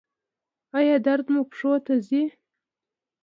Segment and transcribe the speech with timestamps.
[0.77, 2.23] ایا درد مو پښو ته ځي؟